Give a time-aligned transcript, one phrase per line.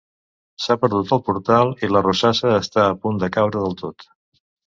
[0.63, 4.09] S'ha perdut el portal i la rosassa està a punt de caure del tot.